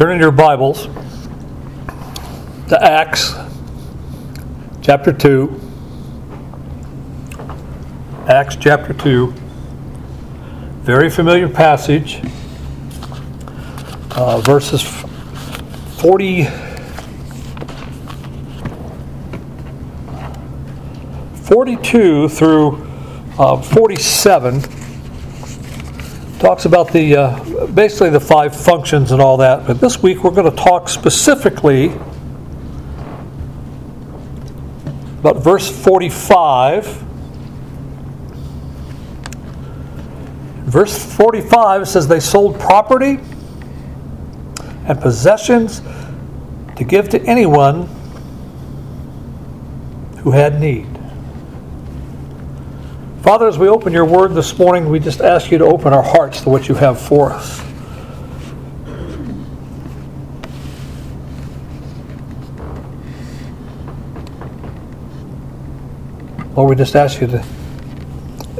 Turn 0.00 0.12
in 0.12 0.20
your 0.20 0.32
Bibles 0.32 0.86
to 2.70 2.78
Acts 2.82 3.34
chapter 4.80 5.12
2. 5.12 5.60
Acts 8.26 8.56
chapter 8.56 8.94
2. 8.94 9.26
Very 10.84 11.10
familiar 11.10 11.50
passage. 11.50 12.22
Uh, 14.12 14.40
verses 14.40 14.80
40. 16.00 16.46
42 21.42 22.30
through 22.30 22.86
uh, 23.38 23.60
47 23.60 24.62
talks 26.40 26.64
about 26.64 26.90
the 26.90 27.16
uh, 27.16 27.66
basically 27.66 28.08
the 28.08 28.18
five 28.18 28.56
functions 28.56 29.12
and 29.12 29.20
all 29.20 29.36
that. 29.36 29.66
But 29.66 29.78
this 29.78 30.02
week 30.02 30.24
we're 30.24 30.30
going 30.30 30.50
to 30.50 30.56
talk 30.56 30.88
specifically 30.88 31.88
about 35.18 35.36
verse 35.36 35.70
45. 35.70 36.86
Verse 40.64 41.14
45 41.16 41.86
says 41.86 42.08
they 42.08 42.20
sold 42.20 42.58
property 42.58 43.18
and 44.86 44.98
possessions 44.98 45.82
to 46.76 46.84
give 46.84 47.10
to 47.10 47.20
anyone 47.24 47.86
who 50.22 50.30
had 50.30 50.58
need. 50.58 50.89
Father, 53.22 53.46
as 53.46 53.58
we 53.58 53.68
open 53.68 53.92
your 53.92 54.06
word 54.06 54.34
this 54.34 54.58
morning, 54.58 54.88
we 54.88 54.98
just 54.98 55.20
ask 55.20 55.50
you 55.50 55.58
to 55.58 55.64
open 55.64 55.92
our 55.92 56.02
hearts 56.02 56.40
to 56.40 56.48
what 56.48 56.68
you 56.68 56.74
have 56.74 56.98
for 56.98 57.30
us. 57.30 57.60
Lord, 66.56 66.70
we 66.70 66.76
just 66.76 66.96
ask 66.96 67.20
you 67.20 67.26
to 67.26 67.44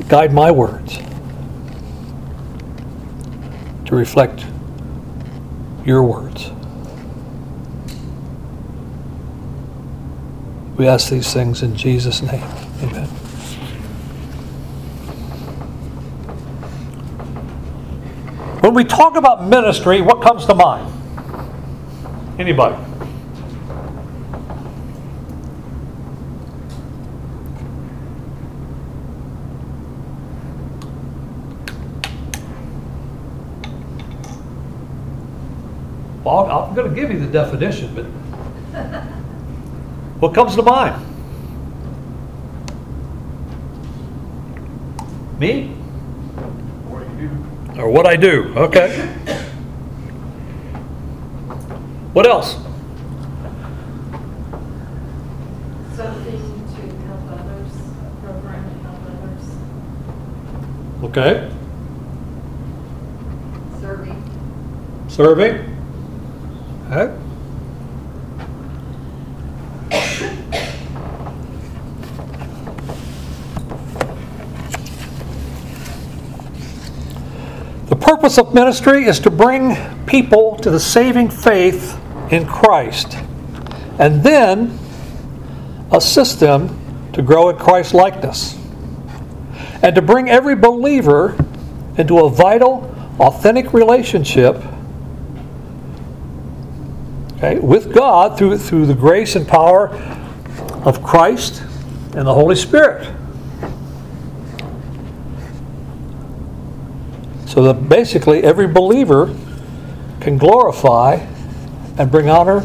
guide 0.08 0.32
my 0.32 0.50
words 0.50 0.98
to 3.86 3.96
reflect 3.96 4.44
your 5.84 6.02
words. 6.02 6.50
We 10.76 10.86
ask 10.86 11.10
these 11.10 11.32
things 11.32 11.62
in 11.62 11.74
Jesus' 11.76 12.22
name. 12.22 12.44
Amen. 12.82 13.19
When 18.60 18.74
we 18.74 18.84
talk 18.84 19.16
about 19.16 19.42
ministry, 19.42 20.02
what 20.02 20.20
comes 20.20 20.44
to 20.44 20.54
mind? 20.54 20.92
Anybody? 22.38 22.76
Well, 36.22 36.50
I'm 36.50 36.74
going 36.74 36.94
to 36.94 36.94
give 36.94 37.10
you 37.10 37.18
the 37.18 37.32
definition, 37.32 37.94
but 37.94 38.04
what 40.20 40.34
comes 40.34 40.54
to 40.56 40.62
mind? 40.62 41.06
Me? 45.38 45.69
Or 47.80 47.88
what 47.88 48.06
I 48.06 48.16
do. 48.16 48.52
Okay. 48.56 48.90
What 52.12 52.26
else? 52.26 52.56
Something 55.96 56.66
to 56.74 56.82
help 57.06 57.40
others, 57.40 57.72
a 58.04 58.10
program 58.22 58.64
to 58.68 58.76
help 58.84 59.00
others, 59.06 59.44
Okay. 61.04 61.50
serving, 63.80 64.20
Serving. 65.08 65.54
Okay. 66.90 67.14
The 77.88 77.96
purpose 78.20 78.36
of 78.36 78.52
ministry 78.52 79.06
is 79.06 79.18
to 79.18 79.30
bring 79.30 79.74
people 80.04 80.54
to 80.56 80.70
the 80.70 80.78
saving 80.78 81.30
faith 81.30 81.98
in 82.30 82.46
Christ 82.46 83.16
and 83.98 84.22
then 84.22 84.78
assist 85.90 86.38
them 86.38 86.78
to 87.14 87.22
grow 87.22 87.48
in 87.48 87.56
Christ 87.56 87.94
likeness 87.94 88.58
and 89.82 89.94
to 89.94 90.02
bring 90.02 90.28
every 90.28 90.54
believer 90.54 91.34
into 91.96 92.18
a 92.18 92.28
vital, 92.28 92.94
authentic 93.18 93.72
relationship 93.72 94.62
okay, 97.38 97.58
with 97.58 97.90
God 97.90 98.36
through, 98.36 98.58
through 98.58 98.84
the 98.84 98.94
grace 98.94 99.34
and 99.34 99.48
power 99.48 99.88
of 100.84 101.02
Christ 101.02 101.62
and 102.14 102.26
the 102.26 102.34
Holy 102.34 102.56
Spirit. 102.56 103.10
So 107.50 107.64
that 107.64 107.88
basically 107.88 108.44
every 108.44 108.68
believer 108.68 109.34
can 110.20 110.38
glorify 110.38 111.14
and 111.98 112.08
bring 112.08 112.30
honor 112.30 112.60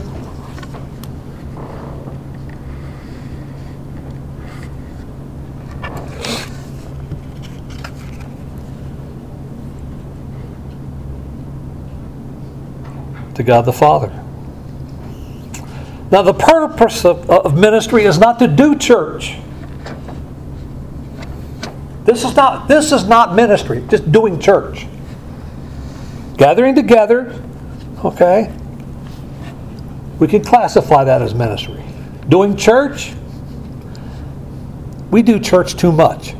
to 13.33 13.41
God 13.41 13.61
the 13.63 13.73
Father. 13.73 14.09
Now, 16.11 16.21
the 16.21 16.35
purpose 16.35 17.03
of, 17.05 17.27
of 17.27 17.57
ministry 17.57 18.03
is 18.03 18.19
not 18.19 18.37
to 18.37 18.47
do 18.47 18.77
church. 18.77 19.39
This 22.05 22.23
is 22.23 22.35
not 22.35 22.67
this 22.67 22.91
is 22.91 23.05
not 23.05 23.35
ministry, 23.35 23.83
just 23.89 24.11
doing 24.11 24.39
church. 24.39 24.85
Gathering 26.37 26.75
together, 26.75 27.41
okay? 28.03 28.53
We 30.19 30.27
can 30.27 30.43
classify 30.43 31.03
that 31.03 31.23
as 31.23 31.33
ministry. 31.33 31.83
Doing 32.29 32.55
church, 32.55 33.13
we 35.09 35.23
do 35.23 35.39
church 35.39 35.75
too 35.75 35.91
much. 35.91 36.35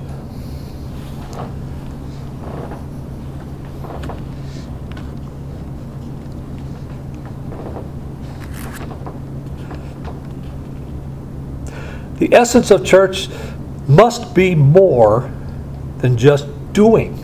The 12.20 12.34
essence 12.34 12.70
of 12.70 12.86
church 12.86 13.30
must 13.88 14.36
be 14.36 14.54
more 14.54 15.32
than 16.06 16.18
just 16.18 16.46
doing. 16.72 17.16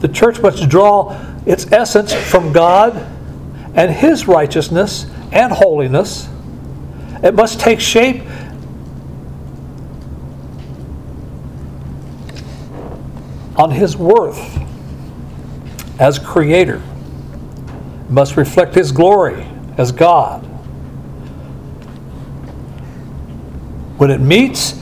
The 0.00 0.08
church 0.08 0.40
must 0.40 0.66
draw 0.70 1.14
its 1.44 1.70
essence 1.70 2.14
from 2.14 2.54
God 2.54 2.96
and 3.74 3.90
His 3.92 4.26
righteousness 4.26 5.04
and 5.30 5.52
holiness. 5.52 6.26
It 7.22 7.34
must 7.34 7.60
take 7.60 7.80
shape 7.80 8.22
on 13.56 13.70
His 13.70 13.94
worth 13.94 14.58
as 16.00 16.18
Creator. 16.18 16.80
Must 18.08 18.38
reflect 18.38 18.74
His 18.74 18.90
glory 18.90 19.46
as 19.76 19.92
God. 19.92 20.47
When 23.98 24.12
it 24.12 24.20
meets, 24.20 24.80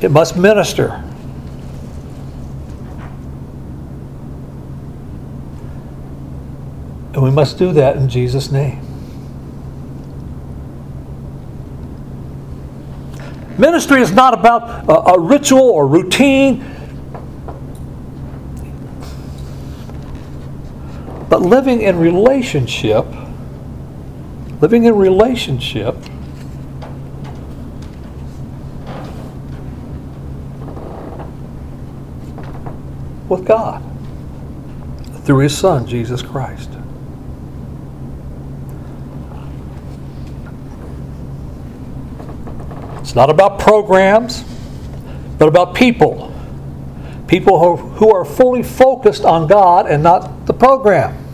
it 0.00 0.12
must 0.12 0.36
minister. 0.36 1.04
And 7.12 7.22
we 7.24 7.32
must 7.32 7.58
do 7.58 7.72
that 7.72 7.96
in 7.96 8.08
Jesus' 8.08 8.52
name. 8.52 8.80
Ministry 13.58 14.02
is 14.02 14.12
not 14.12 14.34
about 14.34 14.88
a, 14.88 15.14
a 15.14 15.20
ritual 15.20 15.62
or 15.62 15.88
routine, 15.88 16.64
but 21.28 21.42
living 21.42 21.80
in 21.80 21.98
relationship, 21.98 23.04
living 24.60 24.84
in 24.84 24.94
relationship 24.94 25.96
with 33.28 33.46
God. 33.46 33.82
through 35.24 35.40
his 35.40 35.56
Son, 35.56 35.86
Jesus 35.86 36.22
Christ. 36.22 36.70
It's 43.00 43.14
not 43.14 43.28
about 43.28 43.58
programs, 43.58 44.42
but 45.38 45.48
about 45.48 45.74
people. 45.74 46.32
People 47.26 47.58
who, 47.58 47.76
who 47.76 48.14
are 48.14 48.24
fully 48.24 48.62
focused 48.62 49.24
on 49.26 49.46
God 49.46 49.86
and 49.86 50.02
not 50.02 50.46
the 50.46 50.54
program. 50.54 51.27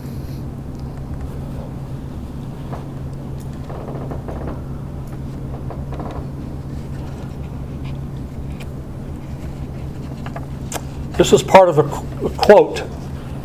This 11.17 11.31
is 11.31 11.41
part 11.41 11.69
of 11.69 11.77
a 11.77 11.83
quote 12.37 12.79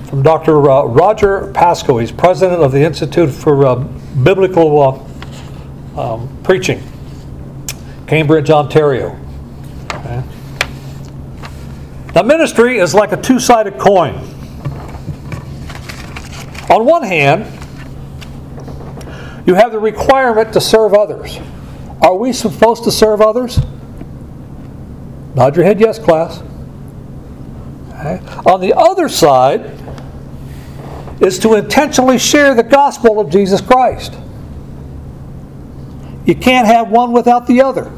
from 0.08 0.24
Dr. 0.24 0.68
Uh, 0.68 0.86
Roger 0.86 1.52
Pascoe. 1.52 1.98
He's 1.98 2.10
president 2.10 2.60
of 2.60 2.72
the 2.72 2.82
Institute 2.82 3.30
for 3.30 3.64
uh, 3.64 3.76
Biblical 3.76 5.08
uh, 5.96 6.14
um, 6.14 6.36
Preaching, 6.42 6.82
Cambridge, 8.08 8.50
Ontario. 8.50 9.16
Okay. 9.92 10.22
Ministry 12.24 12.78
is 12.78 12.92
like 12.92 13.12
a 13.12 13.16
two 13.16 13.38
sided 13.38 13.78
coin. 13.78 14.16
On 16.70 16.84
one 16.84 17.04
hand, 17.04 17.46
you 19.46 19.54
have 19.54 19.70
the 19.70 19.78
requirement 19.78 20.52
to 20.54 20.60
serve 20.60 20.92
others. 20.92 21.38
Are 22.02 22.16
we 22.16 22.32
supposed 22.32 22.82
to 22.82 22.90
serve 22.90 23.20
others? 23.20 23.60
Nod 25.36 25.54
your 25.54 25.64
head, 25.64 25.78
yes, 25.80 26.00
class. 26.00 26.42
On 28.46 28.60
the 28.60 28.74
other 28.76 29.08
side 29.08 29.72
is 31.20 31.38
to 31.40 31.54
intentionally 31.54 32.18
share 32.18 32.54
the 32.54 32.62
gospel 32.62 33.20
of 33.20 33.30
Jesus 33.30 33.60
Christ. 33.60 34.14
You 36.24 36.34
can't 36.34 36.66
have 36.66 36.90
one 36.90 37.12
without 37.12 37.46
the 37.46 37.60
other. 37.62 37.92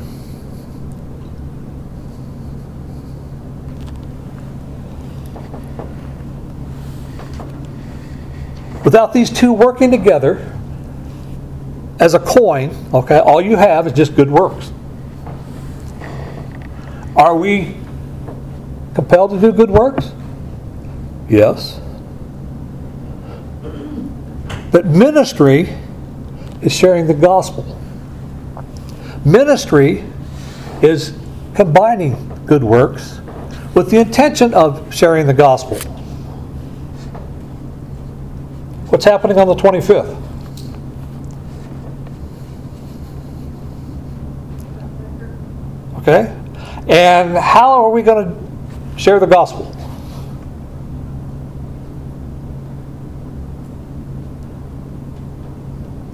Without 8.85 9.13
these 9.13 9.31
two 9.31 9.53
working 9.53 9.93
together 9.93 10.53
as 12.01 12.15
a 12.15 12.19
coin, 12.19 12.75
okay, 12.93 13.19
all 13.19 13.41
you 13.41 13.57
have 13.57 13.87
is 13.87 13.93
just 13.93 14.17
good 14.17 14.31
works. 14.31 14.73
Are 17.17 17.37
we 17.37 17.77
compelled 18.95 19.31
to 19.31 19.41
do 19.41 19.53
good 19.53 19.71
works? 19.71 20.13
Yes. 21.29 21.81
But 24.71 24.87
ministry 24.87 25.75
is 26.63 26.73
sharing 26.73 27.07
the 27.07 27.15
gospel. 27.15 27.79
Ministry 29.25 30.05
is 30.83 31.17
combining 31.55 32.29
good 32.47 32.65
works 32.65 33.21
with 33.75 33.91
the 33.91 33.99
intention 33.99 34.53
of 34.55 34.95
sharing 34.95 35.27
the 35.27 35.35
gospel. 35.35 35.79
What's 38.89 39.05
happening 39.05 39.39
on 39.39 39.47
the 39.47 39.55
25th? 39.55 40.21
Okay? 45.99 46.37
And 46.89 47.37
how 47.39 47.85
are 47.85 47.91
we 47.91 48.03
going 48.03 48.29
to 48.29 48.52
share 48.97 49.19
the 49.19 49.27
gospel? 49.27 49.75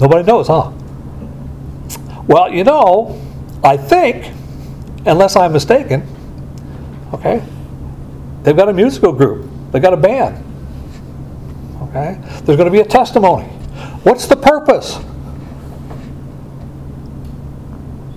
Nobody 0.01 0.25
knows, 0.25 0.47
huh? 0.47 0.71
Well, 2.27 2.53
you 2.53 2.63
know, 2.63 3.21
I 3.65 3.77
think, 3.77 4.33
unless 5.07 5.35
I'm 5.35 5.53
mistaken, 5.53 6.07
okay, 7.13 7.43
they've 8.43 8.57
got 8.57 8.69
a 8.69 8.73
musical 8.73 9.13
group, 9.13 9.51
they've 9.73 9.83
got 9.83 9.93
a 9.95 9.97
band. 9.97 10.45
Okay? 11.89 12.19
There's 12.45 12.57
going 12.57 12.67
to 12.67 12.71
be 12.71 12.81
a 12.81 12.85
testimony. 12.85 13.47
What's 14.05 14.27
the 14.27 14.37
purpose? 14.37 14.99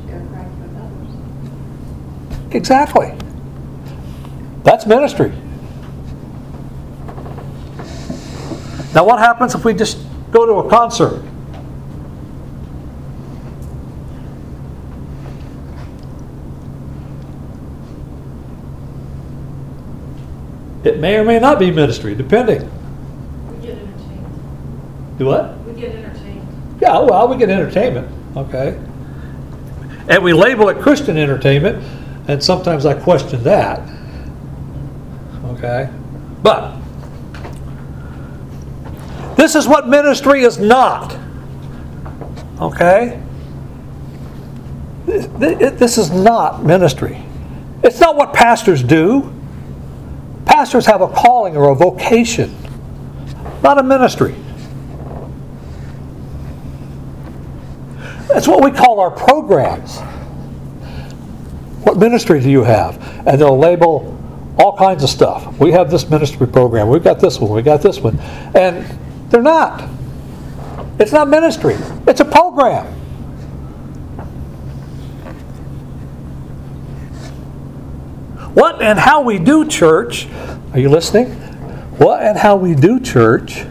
Share 0.05 0.25
Christ 0.27 0.51
with 0.59 0.75
others. 0.77 2.55
Exactly. 2.55 3.13
That's 4.63 4.85
ministry. 4.85 5.31
Now, 8.93 9.05
what 9.05 9.19
happens 9.19 9.55
if 9.55 9.63
we 9.63 9.73
just 9.73 9.97
go 10.31 10.45
to 10.45 10.67
a 10.67 10.69
concert? 10.69 11.23
It 20.83 20.99
may 20.99 21.15
or 21.15 21.23
may 21.23 21.39
not 21.39 21.59
be 21.59 21.71
ministry, 21.71 22.15
depending. 22.15 22.69
We 23.51 23.65
get 23.65 23.77
entertained. 23.77 25.17
Do 25.17 25.25
what? 25.25 25.57
We 25.59 25.73
get 25.79 25.95
entertained. 25.95 26.77
Yeah, 26.81 26.99
well, 26.99 27.27
we 27.27 27.37
get 27.37 27.49
entertainment, 27.49 28.07
okay? 28.35 28.79
And 30.09 30.23
we 30.23 30.33
label 30.33 30.69
it 30.69 30.79
Christian 30.79 31.17
entertainment, 31.17 31.83
and 32.27 32.43
sometimes 32.43 32.85
I 32.85 32.95
question 32.95 33.43
that. 33.43 33.87
Okay? 35.61 35.89
But 36.41 36.75
this 39.35 39.53
is 39.55 39.67
what 39.67 39.87
ministry 39.87 40.41
is 40.41 40.57
not. 40.57 41.15
Okay? 42.59 43.21
Th- 45.05 45.29
th- 45.59 45.73
This 45.73 45.99
is 45.99 46.09
not 46.09 46.63
ministry. 46.63 47.23
It's 47.83 47.99
not 47.99 48.15
what 48.15 48.33
pastors 48.33 48.81
do. 48.81 49.31
Pastors 50.45 50.85
have 50.87 51.01
a 51.01 51.07
calling 51.07 51.55
or 51.55 51.69
a 51.69 51.75
vocation, 51.75 52.55
not 53.61 53.77
a 53.77 53.83
ministry. 53.83 54.35
That's 58.27 58.47
what 58.47 58.63
we 58.63 58.71
call 58.71 58.99
our 58.99 59.11
programs. 59.11 59.99
What 61.83 61.97
ministry 61.97 62.39
do 62.39 62.49
you 62.49 62.63
have? 62.63 62.97
And 63.27 63.39
they'll 63.39 63.57
label 63.57 64.17
all 64.57 64.77
kinds 64.77 65.03
of 65.03 65.09
stuff. 65.09 65.57
We 65.59 65.71
have 65.71 65.89
this 65.89 66.09
ministry 66.09 66.47
program. 66.47 66.87
We've 66.89 67.03
got 67.03 67.19
this 67.19 67.39
one. 67.39 67.51
We 67.51 67.61
got 67.61 67.81
this 67.81 67.99
one. 67.99 68.19
And 68.55 68.85
they're 69.29 69.41
not. 69.41 69.89
It's 70.99 71.11
not 71.11 71.29
ministry. 71.29 71.75
It's 72.07 72.19
a 72.19 72.25
program. 72.25 72.85
What 78.53 78.81
and 78.81 78.99
how 78.99 79.21
we 79.21 79.39
do 79.39 79.67
church, 79.67 80.27
are 80.73 80.79
you 80.79 80.89
listening? 80.89 81.31
What 81.97 82.21
and 82.21 82.37
how 82.37 82.57
we 82.57 82.75
do 82.75 82.99
church, 82.99 83.65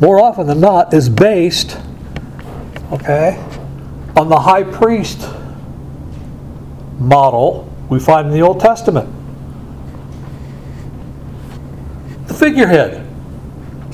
more 0.00 0.20
often 0.20 0.48
than 0.48 0.60
not, 0.60 0.92
is 0.92 1.08
based 1.08 1.78
okay, 2.92 3.38
on 4.16 4.28
the 4.28 4.38
high 4.38 4.64
priest 4.64 5.26
model 6.98 7.71
we 7.92 8.00
find 8.00 8.28
in 8.28 8.32
the 8.32 8.40
Old 8.40 8.58
Testament. 8.58 9.08
The 12.26 12.34
figurehead. 12.34 13.06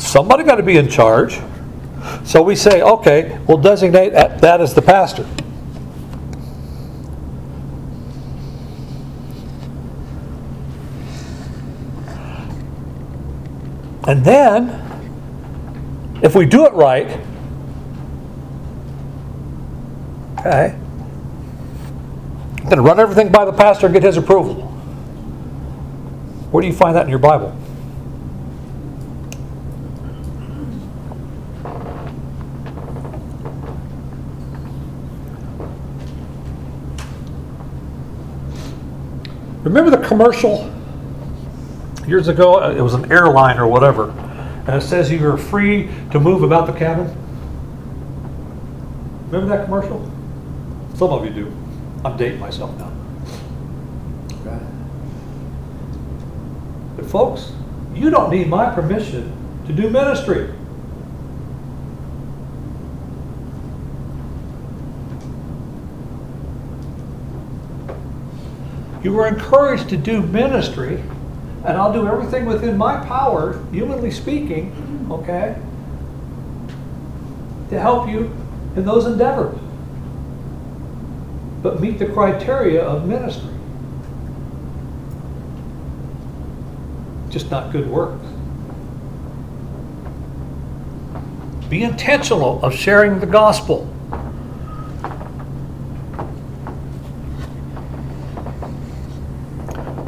Somebody 0.00 0.44
got 0.44 0.54
to 0.54 0.62
be 0.62 0.76
in 0.76 0.88
charge. 0.88 1.40
So 2.24 2.40
we 2.40 2.54
say, 2.54 2.80
okay, 2.80 3.38
we'll 3.48 3.58
designate 3.58 4.10
that 4.10 4.60
as 4.60 4.72
the 4.72 4.82
pastor. 4.82 5.26
And 14.06 14.24
then, 14.24 14.70
if 16.22 16.36
we 16.36 16.46
do 16.46 16.66
it 16.66 16.72
right, 16.72 17.20
Okay? 20.38 20.78
Then 22.68 22.82
run 22.82 23.00
everything 23.00 23.32
by 23.32 23.44
the 23.44 23.52
pastor 23.52 23.86
and 23.86 23.94
get 23.94 24.02
his 24.02 24.16
approval. 24.16 24.54
Where 26.50 26.60
do 26.60 26.66
you 26.66 26.74
find 26.74 26.94
that 26.96 27.04
in 27.04 27.10
your 27.10 27.18
Bible? 27.18 27.56
Remember 39.64 39.90
the 39.90 40.06
commercial 40.06 40.72
years 42.06 42.28
ago? 42.28 42.70
It 42.70 42.80
was 42.80 42.94
an 42.94 43.12
airline 43.12 43.58
or 43.58 43.66
whatever. 43.66 44.10
And 44.66 44.70
it 44.70 44.82
says 44.82 45.10
you 45.10 45.26
are 45.28 45.36
free 45.36 45.90
to 46.10 46.20
move 46.20 46.42
about 46.42 46.66
the 46.66 46.72
cabin. 46.72 47.14
Remember 49.30 49.56
that 49.56 49.64
commercial? 49.64 50.10
Some 50.94 51.10
of 51.10 51.24
you 51.24 51.30
do. 51.30 51.57
I'm 52.04 52.16
dating 52.16 52.40
myself 52.40 52.76
now. 52.78 52.92
Okay. 54.46 54.64
But 56.96 57.06
folks, 57.06 57.52
You 57.98 58.10
don't 58.10 58.30
need 58.30 58.46
my 58.46 58.72
permission 58.72 59.32
to 59.66 59.72
do 59.72 59.90
ministry. 59.90 60.52
You 69.02 69.12
were 69.12 69.26
encouraged 69.26 69.88
to 69.88 69.96
do 69.96 70.22
ministry, 70.22 71.02
and 71.64 71.76
I'll 71.76 71.92
do 71.92 72.06
everything 72.06 72.46
within 72.46 72.76
my 72.76 73.04
power, 73.04 73.60
humanly 73.72 74.12
speaking, 74.12 75.08
okay, 75.10 75.60
to 77.70 77.80
help 77.80 78.08
you 78.08 78.32
in 78.76 78.84
those 78.84 79.06
endeavors. 79.06 79.58
But 81.62 81.80
meet 81.80 81.98
the 81.98 82.06
criteria 82.06 82.82
of 82.82 83.06
ministry. 83.06 83.50
Just 87.30 87.50
not 87.50 87.72
good 87.72 87.88
works. 87.88 88.24
Be 91.68 91.82
intentional 91.82 92.64
of 92.64 92.74
sharing 92.74 93.20
the 93.20 93.26
gospel. 93.26 93.86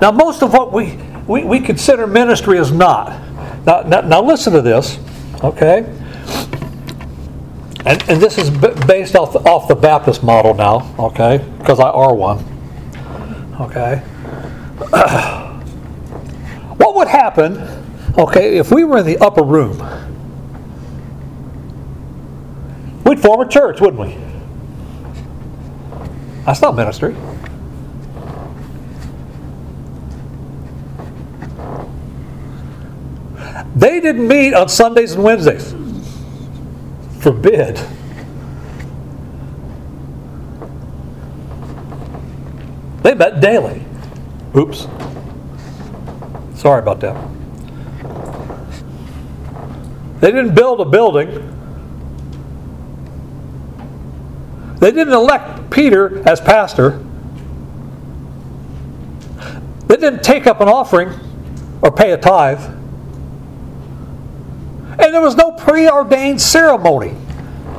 Now, 0.00 0.10
most 0.10 0.42
of 0.42 0.54
what 0.54 0.72
we, 0.72 0.96
we, 1.26 1.44
we 1.44 1.60
consider 1.60 2.06
ministry 2.06 2.56
is 2.56 2.72
not. 2.72 3.10
Now, 3.66 3.82
now, 3.82 4.00
now 4.00 4.22
listen 4.22 4.54
to 4.54 4.62
this, 4.62 4.98
okay? 5.44 5.84
And, 7.86 8.02
and 8.10 8.20
this 8.20 8.36
is 8.36 8.50
based 8.50 9.16
off 9.16 9.32
the, 9.32 9.38
off 9.40 9.66
the 9.66 9.74
Baptist 9.74 10.22
model 10.22 10.52
now, 10.52 10.94
okay? 10.98 11.38
Because 11.58 11.80
I 11.80 11.88
are 11.88 12.14
one, 12.14 12.38
okay? 13.58 13.96
what 16.76 16.94
would 16.94 17.08
happen, 17.08 17.56
okay, 18.18 18.58
if 18.58 18.70
we 18.70 18.84
were 18.84 18.98
in 18.98 19.06
the 19.06 19.16
upper 19.18 19.42
room? 19.42 19.78
We'd 23.04 23.18
form 23.18 23.40
a 23.40 23.48
church, 23.48 23.80
wouldn't 23.80 23.98
we? 23.98 24.16
That's 26.44 26.60
not 26.60 26.76
ministry. 26.76 27.16
They 33.74 34.00
didn't 34.00 34.28
meet 34.28 34.52
on 34.52 34.68
Sundays 34.68 35.12
and 35.12 35.24
Wednesdays. 35.24 35.79
Forbid. 37.20 37.78
They 43.02 43.14
met 43.14 43.40
daily. 43.40 43.84
Oops. 44.56 44.86
Sorry 46.54 46.80
about 46.80 47.00
that. 47.00 47.16
They 50.20 50.30
didn't 50.30 50.54
build 50.54 50.80
a 50.80 50.84
building. 50.84 51.28
They 54.78 54.90
didn't 54.90 55.12
elect 55.12 55.70
Peter 55.70 56.26
as 56.28 56.40
pastor. 56.40 57.04
They 59.86 59.96
didn't 59.96 60.22
take 60.22 60.46
up 60.46 60.60
an 60.60 60.68
offering 60.68 61.12
or 61.82 61.90
pay 61.90 62.12
a 62.12 62.18
tithe. 62.18 62.79
And 65.02 65.14
there 65.14 65.20
was 65.20 65.36
no 65.36 65.52
preordained 65.52 66.40
ceremony 66.40 67.16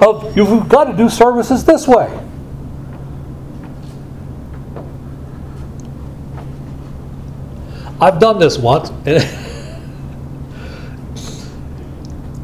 of 0.02 0.36
you've 0.36 0.68
got 0.68 0.86
to 0.86 0.98
do 0.98 1.10
services 1.10 1.64
this 1.64 1.88
way. 1.88 2.10
I've 8.00 8.20
done 8.20 8.40
this 8.40 8.58
once. 8.58 8.90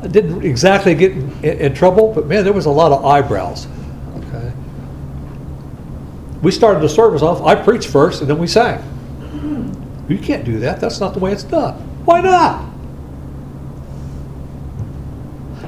I 0.03 0.07
didn't 0.07 0.45
exactly 0.45 0.93
get 0.93 1.13
in, 1.13 1.43
in, 1.43 1.73
trouble, 1.73 2.13
but 2.13 2.27
man, 2.27 2.43
there 2.43 2.53
was 2.53 2.67
a 2.67 2.71
lot 2.71 2.91
of 2.91 3.03
eyebrows. 3.03 3.67
Okay. 4.17 4.53
We 6.43 6.51
started 6.51 6.81
the 6.81 6.89
service 6.89 7.23
off. 7.23 7.41
I 7.41 7.55
preached 7.55 7.89
first, 7.89 8.21
and 8.21 8.29
then 8.29 8.37
we 8.37 8.45
sang. 8.45 8.83
You 10.07 10.17
can't 10.17 10.45
do 10.45 10.59
that. 10.59 10.79
That's 10.79 10.99
not 10.99 11.13
the 11.13 11.19
way 11.19 11.31
it's 11.31 11.43
done. 11.43 11.73
Why 12.05 12.21
not? 12.21 12.76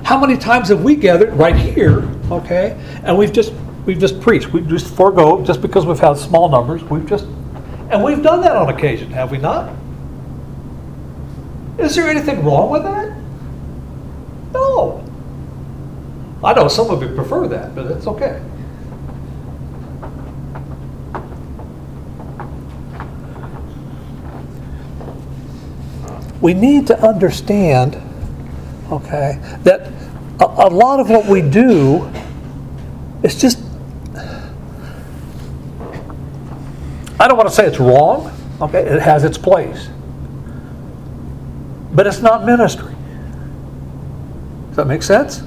How 0.09 0.19
many 0.19 0.37
times 0.37 0.69
have 0.69 0.83
we 0.83 0.95
gathered 0.95 1.31
right 1.35 1.55
here, 1.55 1.99
okay, 2.31 2.75
and 3.03 3.15
we've 3.15 3.31
just 3.31 3.53
we've 3.85 3.99
just 3.99 4.19
preached. 4.19 4.51
We 4.51 4.61
just 4.61 4.91
forego 4.95 5.45
just 5.45 5.61
because 5.61 5.85
we've 5.85 5.99
had 5.99 6.17
small 6.17 6.49
numbers. 6.49 6.83
We've 6.85 7.07
just 7.07 7.25
and 7.91 8.03
we've 8.03 8.23
done 8.23 8.41
that 8.41 8.55
on 8.55 8.69
occasion, 8.69 9.11
have 9.11 9.29
we 9.29 9.37
not? 9.37 9.71
Is 11.77 11.95
there 11.95 12.09
anything 12.09 12.43
wrong 12.43 12.71
with 12.71 12.81
that? 12.81 13.15
No. 14.51 15.07
I 16.43 16.55
know 16.55 16.67
some 16.69 16.89
of 16.89 17.03
you 17.03 17.09
prefer 17.13 17.47
that, 17.47 17.75
but 17.75 17.85
it's 17.91 18.07
okay. 18.07 18.41
We 26.41 26.55
need 26.55 26.87
to 26.87 26.99
understand, 26.99 27.95
okay, 28.91 29.39
that 29.65 29.98
a, 30.39 30.45
a 30.45 30.69
lot 30.69 30.99
of 30.99 31.09
what 31.09 31.25
we 31.25 31.41
do 31.41 32.11
is 33.23 33.39
just 33.39 33.59
I 37.19 37.27
don't 37.27 37.35
want 37.35 37.49
to 37.49 37.55
say 37.55 37.65
it's 37.65 37.79
wrong. 37.79 38.31
Okay, 38.61 38.79
it 38.79 39.01
has 39.01 39.25
its 39.25 39.37
place. 39.37 39.89
But 41.93 42.07
it's 42.07 42.21
not 42.21 42.45
ministry. 42.45 42.95
Does 44.67 44.77
that 44.77 44.87
make 44.87 45.03
sense? 45.03 45.41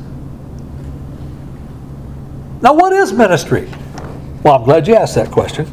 Now, 2.61 2.75
what 2.75 2.93
is 2.93 3.13
ministry? 3.13 3.69
Well, 4.43 4.57
I'm 4.57 4.65
glad 4.65 4.87
you 4.87 4.95
asked 4.95 5.15
that 5.15 5.31
question. 5.31 5.67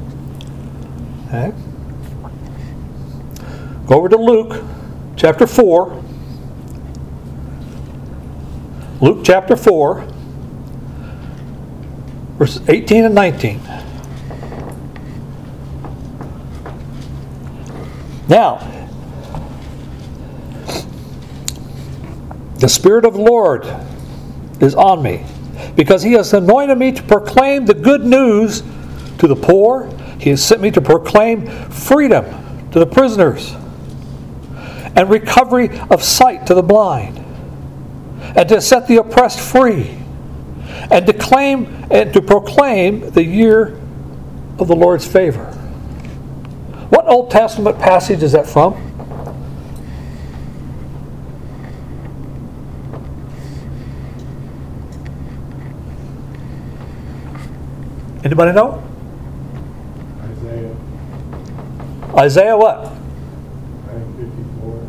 Okay. 1.27 1.53
Go 3.85 3.95
over 3.95 4.09
to 4.09 4.17
Luke 4.17 4.63
chapter 5.17 5.45
4. 5.45 5.98
Luke 9.01 9.19
chapter 9.23 9.55
4, 9.55 10.05
verses 12.37 12.67
18 12.67 13.05
and 13.05 13.15
19. 13.15 13.61
Now, 18.27 18.57
the 22.57 22.67
Spirit 22.67 23.05
of 23.05 23.13
the 23.13 23.21
Lord 23.21 23.65
is 24.59 24.75
on 24.75 25.01
me 25.01 25.25
because 25.77 26.03
He 26.03 26.11
has 26.13 26.33
anointed 26.33 26.77
me 26.77 26.91
to 26.91 27.01
proclaim 27.03 27.65
the 27.65 27.73
good 27.73 28.03
news 28.03 28.63
to 29.19 29.27
the 29.27 29.35
poor. 29.35 29.89
He 30.19 30.31
has 30.31 30.45
sent 30.45 30.59
me 30.59 30.71
to 30.71 30.81
proclaim 30.81 31.47
freedom 31.69 32.25
to 32.71 32.79
the 32.79 32.85
prisoners 32.85 33.53
and 34.97 35.09
recovery 35.09 35.69
of 35.89 36.03
sight 36.03 36.45
to 36.47 36.53
the 36.53 36.63
blind 36.63 37.18
and 38.35 38.47
to 38.49 38.61
set 38.61 38.87
the 38.87 38.97
oppressed 38.97 39.39
free 39.39 39.97
and 40.91 41.05
to 41.05 41.13
claim 41.13 41.85
and 41.91 42.13
to 42.13 42.21
proclaim 42.21 43.09
the 43.11 43.23
year 43.23 43.79
of 44.59 44.67
the 44.67 44.75
Lord's 44.75 45.07
favor. 45.07 45.45
What 46.89 47.07
Old 47.07 47.31
Testament 47.31 47.79
passage 47.79 48.23
is 48.23 48.31
that 48.33 48.47
from? 48.47 48.73
Anybody 58.23 58.51
know? 58.51 58.83
Isaiah, 60.21 60.75
Isaiah 62.17 62.57
what? 62.57 62.85
I 62.85 62.91
54, 64.17 64.87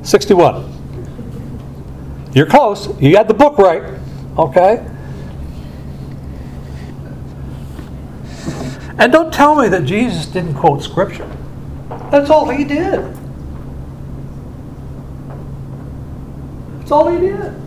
52. 0.00 0.06
61. 0.06 0.73
You're 2.34 2.46
close. 2.46 2.88
You 3.00 3.12
got 3.12 3.28
the 3.28 3.34
book 3.34 3.58
right. 3.58 3.82
Okay? 4.36 4.84
And 8.98 9.12
don't 9.12 9.32
tell 9.32 9.54
me 9.54 9.68
that 9.68 9.84
Jesus 9.84 10.26
didn't 10.26 10.54
quote 10.54 10.82
Scripture. 10.82 11.30
That's 12.10 12.30
all 12.30 12.48
he 12.48 12.64
did. 12.64 13.16
That's 16.78 16.90
all 16.90 17.08
he 17.08 17.18
did. 17.18 17.60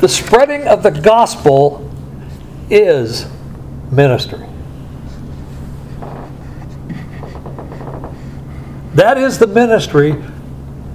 The 0.00 0.08
spreading 0.08 0.66
of 0.66 0.82
the 0.82 0.90
gospel 0.90 1.90
is 2.70 3.26
ministry. 3.92 4.49
That 8.94 9.18
is 9.18 9.38
the 9.38 9.46
ministry 9.46 10.16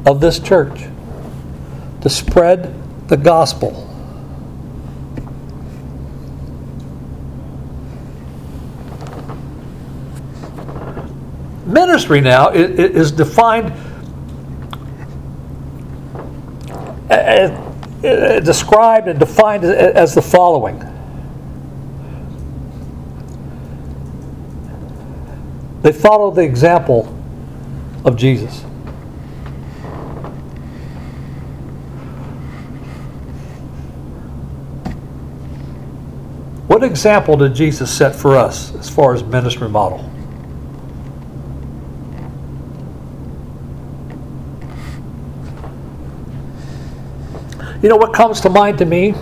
of 0.06 0.20
this 0.20 0.40
church 0.40 0.86
to 2.02 2.10
spread 2.10 2.74
the 3.08 3.16
gospel. 3.16 3.84
Ministry 11.66 12.22
now 12.22 12.50
is 12.50 13.12
defined, 13.12 13.74
described, 18.46 19.08
and 19.08 19.20
defined 19.20 19.64
as 19.64 20.14
the 20.14 20.22
following. 20.22 20.80
They 25.82 25.94
follow 25.94 26.30
the 26.32 26.42
example 26.42 27.15
of 28.06 28.16
Jesus. 28.16 28.62
What 36.68 36.84
example 36.84 37.36
did 37.36 37.56
Jesus 37.56 37.92
set 37.92 38.16
for 38.16 38.36
us 38.36 38.74
as 38.76 38.90
far 38.90 39.14
as 39.14 39.24
ministry 39.24 39.70
model? 39.70 40.12
You 47.82 47.90
know 47.90 47.98
what 47.98 48.14
comes 48.14 48.42
to 48.42 48.50
mind 48.50 48.78
to 48.80 48.86
me? 48.86 49.14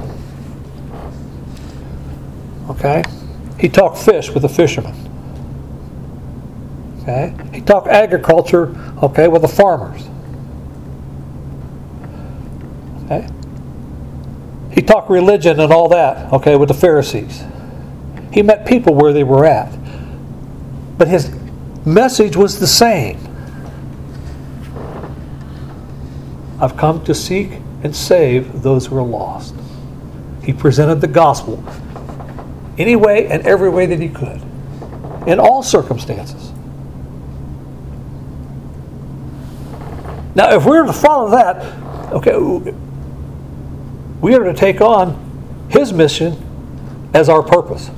Okay? 2.70 3.04
He 3.60 3.70
talked 3.70 3.98
fish 3.98 4.30
with 4.30 4.46
a 4.46 4.50
fisherman. 4.50 5.03
Okay? 7.04 7.36
He 7.54 7.62
talked 7.62 7.88
agriculture, 7.88 8.76
okay, 9.04 9.28
with 9.28 9.42
the 9.42 9.48
farmers. 9.48 10.08
Okay? 13.06 13.28
He 14.72 14.82
talked 14.82 15.10
religion 15.10 15.60
and 15.60 15.72
all 15.72 15.90
that, 15.90 16.32
okay, 16.32 16.56
with 16.56 16.70
the 16.70 16.74
Pharisees. 16.74 17.44
He 18.32 18.42
met 18.42 18.66
people 18.66 18.96
where 18.96 19.14
they 19.14 19.24
were 19.24 19.46
at. 19.46 19.72
But 20.98 21.10
his 21.10 21.36
message 21.86 22.36
was 22.36 22.60
the 22.60 22.68
same. 22.68 23.20
I've 26.60 26.78
come 26.78 27.04
to 27.04 27.14
seek 27.14 27.52
and 27.84 27.94
save 27.94 28.62
those 28.62 28.86
who 28.86 28.98
are 28.98 29.04
lost. 29.04 29.54
He 30.42 30.54
presented 30.54 31.02
the 31.02 31.08
gospel 31.08 31.64
any 32.78 32.96
way 32.96 33.28
and 33.28 33.46
every 33.46 33.70
way 33.70 33.86
that 33.86 34.00
he 34.00 34.08
could, 34.08 34.42
in 35.28 35.40
all 35.40 35.62
circumstances. 35.62 36.53
Now, 40.36 40.54
if 40.56 40.66
we 40.66 40.72
were 40.72 40.86
to 40.86 40.94
follow 40.94 41.30
that, 41.32 41.64
okay, 42.12 42.36
we 44.22 44.36
are 44.36 44.44
to 44.44 44.54
take 44.54 44.82
on 44.82 45.68
his 45.70 45.94
mission 45.94 46.38
as 47.14 47.30
our 47.30 47.44
purpose. 47.44 47.90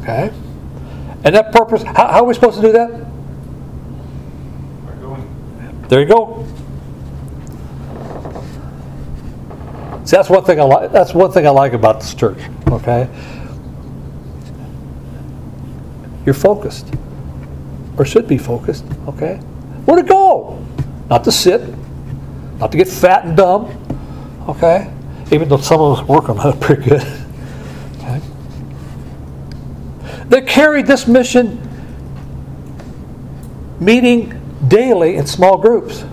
Okay? 0.00 0.32
And 1.24 1.34
that 1.34 1.52
purpose, 1.52 1.82
how, 1.82 2.06
how 2.06 2.18
are 2.20 2.24
we 2.24 2.34
supposed 2.34 2.60
to 2.60 2.62
do 2.62 2.72
that? 2.72 3.06
There 5.88 6.00
you 6.00 6.06
go. 6.06 6.44
See, 10.04 10.16
that's 10.16 10.30
one 10.30 10.44
thing 10.44 10.60
I 10.60 10.62
like. 10.62 10.92
That's 10.92 11.14
one 11.14 11.32
thing 11.32 11.46
I 11.48 11.50
like 11.50 11.72
about 11.72 12.00
this 12.00 12.14
church. 12.14 12.38
Okay, 12.68 13.08
you're 16.24 16.34
focused, 16.34 16.92
or 17.98 18.04
should 18.04 18.28
be 18.28 18.38
focused. 18.38 18.84
Okay, 19.08 19.40
where 19.86 20.02
to 20.02 20.06
go? 20.06 20.62
Not 21.08 21.24
to 21.24 21.32
sit, 21.32 21.62
not 22.58 22.72
to 22.72 22.78
get 22.78 22.88
fat 22.88 23.24
and 23.24 23.36
dumb. 23.36 23.66
Okay, 24.48 24.92
even 25.32 25.48
though 25.48 25.56
some 25.56 25.80
of 25.80 25.98
us 25.98 26.06
work 26.06 26.28
on 26.28 26.36
that 26.36 26.60
pretty 26.60 26.82
good. 26.82 27.02
Okay, 27.98 28.20
they 30.28 30.42
carried 30.42 30.86
this 30.86 31.06
mission, 31.06 31.60
meeting 33.80 34.40
daily 34.68 35.16
in 35.16 35.26
small 35.26 35.56
groups. 35.56 36.04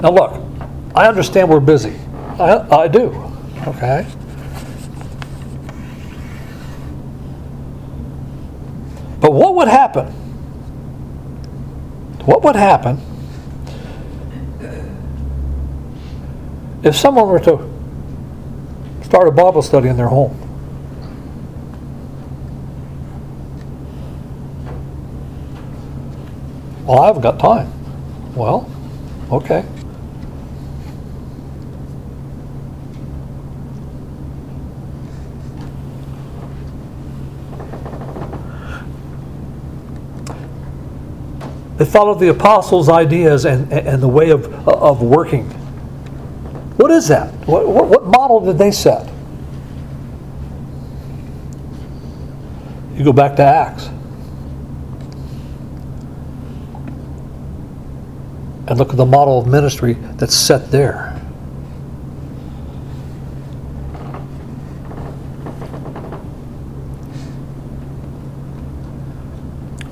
Now, 0.00 0.10
look, 0.10 0.42
I 0.94 1.08
understand 1.08 1.48
we're 1.48 1.60
busy. 1.60 1.96
I, 2.38 2.82
I 2.82 2.88
do, 2.88 3.06
okay? 3.66 4.06
But 9.24 9.32
what 9.32 9.54
would 9.54 9.68
happen? 9.68 10.08
What 12.26 12.42
would 12.42 12.56
happen 12.56 13.00
if 16.82 16.94
someone 16.94 17.28
were 17.28 17.40
to 17.40 17.72
start 19.02 19.26
a 19.26 19.30
Bible 19.30 19.62
study 19.62 19.88
in 19.88 19.96
their 19.96 20.08
home? 20.08 20.38
Well, 26.84 27.00
I 27.00 27.06
haven't 27.06 27.22
got 27.22 27.40
time. 27.40 27.72
Well, 28.34 28.70
okay. 29.32 29.64
They 41.94 42.00
followed 42.00 42.18
the 42.18 42.30
apostles' 42.30 42.88
ideas 42.88 43.44
and, 43.44 43.72
and 43.72 44.02
the 44.02 44.08
way 44.08 44.30
of, 44.30 44.52
of 44.66 45.00
working. 45.00 45.44
What 46.76 46.90
is 46.90 47.06
that? 47.06 47.32
What, 47.46 47.68
what, 47.68 47.86
what 47.86 48.04
model 48.04 48.40
did 48.40 48.58
they 48.58 48.72
set? 48.72 49.08
You 52.96 53.04
go 53.04 53.12
back 53.12 53.36
to 53.36 53.44
Acts. 53.44 53.86
And 58.66 58.76
look 58.76 58.90
at 58.90 58.96
the 58.96 59.06
model 59.06 59.38
of 59.38 59.46
ministry 59.46 59.92
that's 59.92 60.34
set 60.34 60.72
there. 60.72 61.12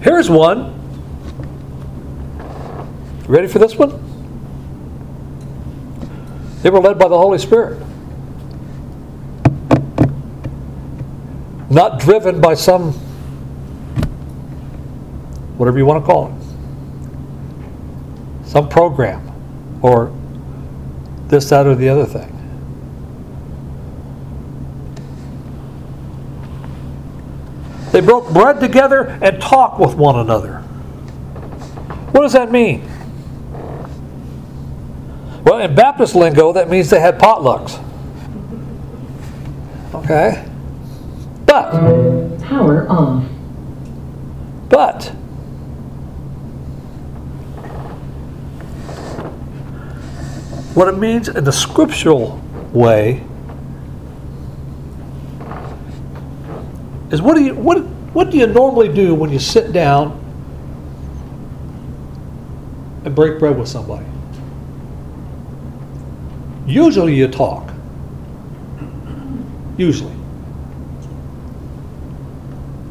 Here's 0.01 0.29
one. 0.29 0.82
Ready 3.33 3.49
for 3.49 3.59
this 3.59 3.75
one? 3.77 3.93
They 6.61 6.69
were 6.69 6.81
led 6.81 6.99
by 6.99 7.09
the 7.09 7.17
Holy 7.17 7.39
Spirit. 7.39 7.83
Not 11.71 11.99
driven 11.99 12.43
by 12.43 12.53
some, 12.53 12.93
whatever 15.57 15.79
you 15.79 15.87
want 15.87 16.05
to 16.05 16.07
call 16.07 16.27
it, 16.29 16.35
some 18.47 18.69
program 18.69 19.33
or 19.81 20.15
this, 21.29 21.49
that, 21.49 21.67
or 21.67 21.75
the 21.75 21.89
other 21.89 22.05
thing. 22.05 22.29
They 27.93 28.03
broke 28.03 28.31
bread 28.31 28.61
together 28.61 29.19
and 29.23 29.41
talked 29.41 29.81
with 29.81 29.95
one 29.95 30.19
another. 30.19 30.59
What 32.11 32.21
does 32.21 32.35
that 32.35 32.53
mean? 32.53 32.92
Well, 35.45 35.59
in 35.59 35.75
Baptist 35.75 36.15
lingo, 36.15 36.53
that 36.53 36.71
means 36.71 36.89
they 36.91 37.01
had 37.01 37.19
potlucks. 37.19 37.83
Okay? 39.95 40.49
But, 41.47 42.41
Power 42.43 42.89
off. 42.89 43.25
but, 44.69 45.05
what 50.75 50.89
it 50.89 50.97
means 50.97 51.29
in 51.29 51.45
the 51.45 51.53
scriptural 51.53 52.41
way 52.73 53.23
is 57.11 57.21
what 57.21 57.37
do 57.37 57.45
you 57.45 57.55
what 57.55 57.85
what 58.15 58.31
do 58.31 58.39
you 58.39 58.47
normally 58.47 58.93
do 58.93 59.15
when 59.15 59.31
you 59.31 59.39
sit 59.39 59.73
down 59.73 60.19
and 63.05 63.15
break 63.15 63.39
bread 63.39 63.59
with 63.59 63.69
somebody? 63.69 64.07
Usually 66.67 67.15
you 67.17 67.29
talk. 67.29 67.71
Usually. 69.77 70.13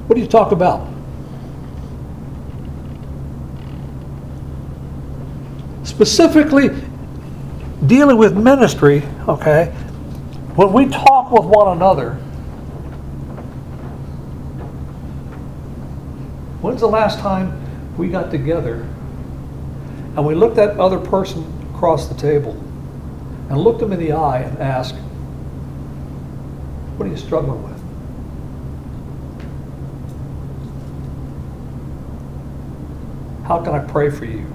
What 0.08 0.16
do 0.16 0.22
you 0.22 0.28
talk 0.28 0.52
about? 0.52 0.88
Specifically, 5.84 6.70
dealing 7.88 8.18
with 8.18 8.36
ministry, 8.36 9.04
okay, 9.28 9.68
when 10.56 10.74
we 10.74 10.88
talk 10.88 11.32
with 11.32 11.46
one 11.46 11.78
another, 11.78 12.16
when's 16.62 16.82
the 16.82 16.88
last 16.88 17.20
time 17.20 17.58
we 17.98 18.10
got 18.10 18.32
together 18.32 18.88
and 20.16 20.26
we 20.26 20.36
looked 20.36 20.58
at 20.58 20.78
other 20.78 21.00
person 21.00 21.46
across 21.74 22.08
the 22.08 22.16
table 22.16 22.62
and 23.52 23.60
looked 23.60 23.82
them 23.82 23.92
in 23.92 24.00
the 24.00 24.14
eye 24.14 24.44
and 24.44 24.58
asked, 24.60 24.96
What 26.96 27.06
are 27.06 27.10
you 27.10 27.18
struggling 27.18 27.62
with? 27.62 27.84
How 33.46 33.62
can 33.62 33.74
I 33.74 33.80
pray 33.80 34.10
for 34.10 34.24
you? 34.24 34.48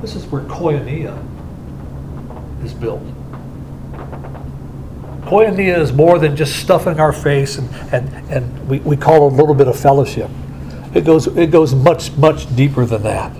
This 0.00 0.14
is 0.14 0.26
where 0.26 0.42
koinonia 0.42 1.20
is 2.64 2.72
built. 2.72 3.02
Koinonia 5.26 5.76
is 5.76 5.92
more 5.92 6.20
than 6.20 6.36
just 6.36 6.56
stuffing 6.60 7.00
our 7.00 7.12
face 7.12 7.58
and, 7.58 7.68
and, 7.92 8.30
and 8.30 8.68
we, 8.68 8.78
we 8.80 8.96
call 8.96 9.26
it 9.26 9.32
a 9.32 9.36
little 9.36 9.56
bit 9.56 9.66
of 9.66 9.78
fellowship. 9.78 10.30
It 10.94 11.04
goes, 11.04 11.26
it 11.26 11.50
goes 11.50 11.74
much, 11.74 12.12
much 12.12 12.54
deeper 12.54 12.86
than 12.86 13.02
that. 13.02 13.30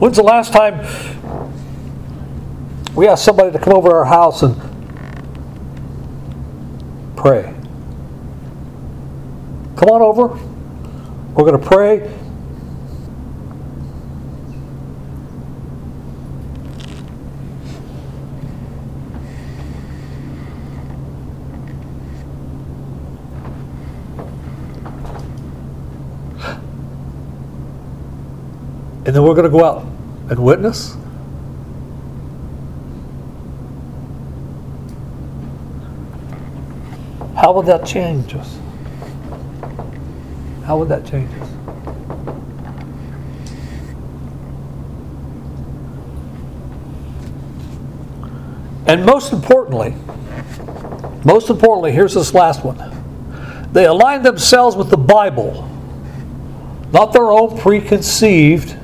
When's 0.00 0.16
the 0.16 0.24
last 0.24 0.52
time 0.52 0.80
we 2.96 3.06
asked 3.06 3.24
somebody 3.24 3.52
to 3.52 3.58
come 3.60 3.74
over 3.74 3.90
to 3.90 3.94
our 3.94 4.04
house 4.04 4.42
and 4.42 4.56
pray? 7.16 7.54
Come 9.76 9.88
on 9.88 10.02
over. 10.02 10.28
We're 11.34 11.50
going 11.50 11.60
to 11.60 11.66
pray. 11.66 12.23
And 29.06 29.14
then 29.14 29.22
we're 29.22 29.34
going 29.34 29.44
to 29.44 29.50
go 29.50 29.64
out 29.64 29.82
and 30.30 30.38
witness. 30.38 30.96
How 37.36 37.52
would 37.52 37.66
that 37.66 37.84
change 37.84 38.34
us? 38.34 38.58
How 40.64 40.78
would 40.78 40.88
that 40.88 41.04
change 41.04 41.30
us? 41.38 41.50
And 48.86 49.04
most 49.04 49.34
importantly, 49.34 49.94
most 51.24 51.50
importantly, 51.50 51.92
here's 51.92 52.14
this 52.14 52.32
last 52.32 52.64
one. 52.64 52.78
They 53.72 53.84
align 53.84 54.22
themselves 54.22 54.76
with 54.76 54.88
the 54.88 54.96
Bible, 54.96 55.68
not 56.92 57.12
their 57.12 57.30
own 57.30 57.58
preconceived 57.58 58.78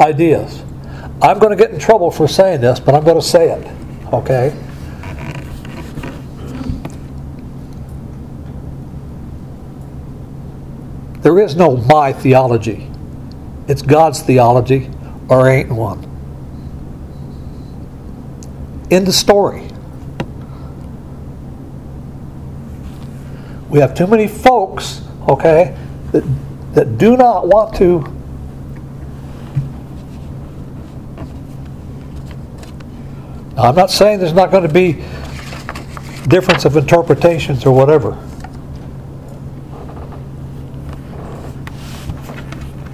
ideas. 0.00 0.62
I'm 1.22 1.38
going 1.38 1.50
to 1.50 1.56
get 1.56 1.70
in 1.70 1.78
trouble 1.78 2.10
for 2.10 2.28
saying 2.28 2.60
this, 2.60 2.78
but 2.78 2.94
I'm 2.94 3.04
going 3.04 3.16
to 3.16 3.26
say 3.26 3.50
it, 3.50 3.66
okay? 4.12 4.54
There 11.22 11.40
is 11.40 11.56
no 11.56 11.76
my 11.76 12.12
theology. 12.12 12.88
It's 13.66 13.82
God's 13.82 14.22
theology, 14.22 14.90
or 15.28 15.48
ain't 15.48 15.70
one. 15.70 16.04
In 18.90 19.04
the 19.04 19.12
story. 19.12 19.68
We 23.68 23.80
have 23.80 23.94
too 23.94 24.06
many 24.06 24.28
folks, 24.28 25.02
okay, 25.28 25.76
that, 26.12 26.22
that 26.74 26.98
do 26.98 27.16
not 27.16 27.48
want 27.48 27.74
to 27.76 28.15
Now, 33.56 33.62
I'm 33.62 33.74
not 33.74 33.90
saying 33.90 34.18
there's 34.18 34.34
not 34.34 34.50
going 34.50 34.64
to 34.64 34.72
be 34.72 35.02
difference 36.28 36.64
of 36.64 36.76
interpretations 36.76 37.64
or 37.64 37.74
whatever. 37.74 38.10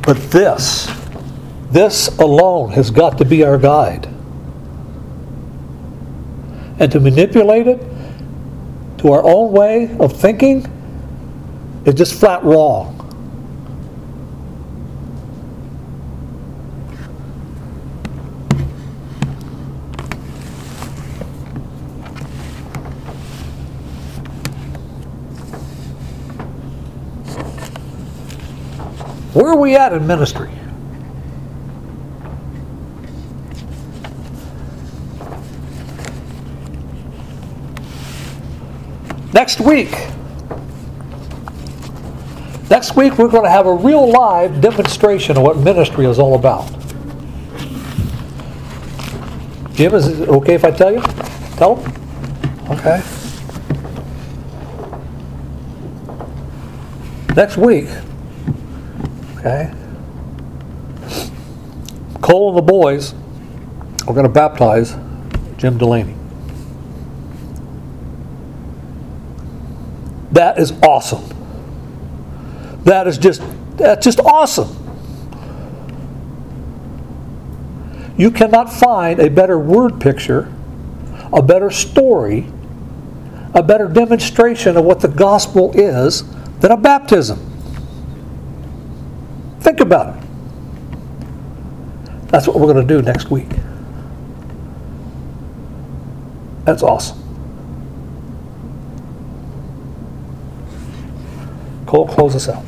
But 0.05 0.19
this, 0.31 0.89
this 1.71 2.09
alone 2.19 2.71
has 2.73 2.91
got 2.91 3.19
to 3.19 3.25
be 3.25 3.45
our 3.45 3.59
guide. 3.59 4.07
And 6.79 6.91
to 6.93 7.01
manipulate 7.01 7.67
it 7.67 7.81
to 8.99 9.13
our 9.13 9.23
own 9.25 9.53
way 9.53 9.97
of 9.99 10.19
thinking 10.21 10.67
is 11.85 11.95
just 11.95 12.19
flat 12.19 12.45
wrong. 12.45 13.02
Where 29.43 29.51
are 29.51 29.57
we 29.57 29.75
at 29.75 29.93
in 29.93 30.07
ministry? 30.07 30.49
Next 39.33 39.59
week, 39.59 39.91
next 42.71 42.95
week 42.95 43.19
we're 43.19 43.27
going 43.27 43.43
to 43.43 43.51
have 43.51 43.67
a 43.67 43.75
real 43.75 44.09
live 44.13 44.61
demonstration 44.61 45.37
of 45.37 45.43
what 45.43 45.57
ministry 45.57 46.07
is 46.07 46.21
all 46.21 46.37
about. 46.37 46.69
Jim, 49.75 49.93
is 49.93 50.21
it 50.21 50.29
okay 50.29 50.55
if 50.55 50.65
I 50.65 50.71
tell 50.71 50.93
you? 50.93 51.03
Tell 51.57 51.75
him? 51.75 52.71
Okay. 52.71 53.03
Next 57.35 57.57
week, 57.57 57.89
Okay? 59.45 59.75
Cole 62.21 62.51
and 62.51 62.59
the 62.59 62.63
boys 62.63 63.13
are 64.07 64.15
going 64.15 64.23
to 64.23 64.33
baptize 64.33 64.95
Jim 65.57 65.79
Delaney. 65.79 66.15
That 70.31 70.59
is 70.59 70.71
awesome. 70.83 71.25
That 72.85 73.09
is 73.09 73.19
just 73.19 73.43
that's 73.77 74.05
just 74.05 74.21
awesome. 74.21 74.79
You 78.17 78.31
cannot 78.31 78.73
find 78.73 79.19
a 79.19 79.29
better 79.29 79.59
word 79.59 80.01
picture, 80.01 80.53
a 81.33 81.43
better 81.43 81.71
story, 81.71 82.47
a 83.55 83.63
better 83.63 83.89
demonstration 83.89 84.77
of 84.77 84.85
what 84.85 85.01
the 85.01 85.09
gospel 85.09 85.73
is 85.75 86.23
than 86.61 86.71
a 86.71 86.77
baptism. 86.77 87.52
Think 89.63 89.79
about 89.79 90.17
it. 90.17 90.25
That's 92.27 92.49
what 92.49 92.59
we're 92.59 92.73
going 92.73 92.87
to 92.87 92.95
do 92.95 93.01
next 93.01 93.31
week. 93.31 93.49
That's 96.65 96.83
awesome. 96.83 97.19
Cole, 101.87 102.09
close 102.09 102.35
us 102.35 102.49
out. 102.49 102.65